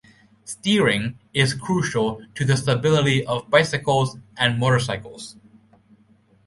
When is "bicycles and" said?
3.51-4.57